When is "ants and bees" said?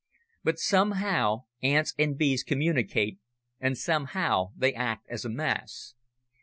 1.61-2.41